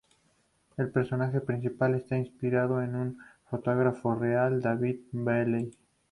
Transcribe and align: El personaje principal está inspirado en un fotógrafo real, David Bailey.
El 0.77 0.89
personaje 0.89 1.41
principal 1.41 1.93
está 1.93 2.17
inspirado 2.17 2.81
en 2.81 2.95
un 2.95 3.19
fotógrafo 3.51 4.15
real, 4.15 4.59
David 4.59 4.99
Bailey. 5.11 5.77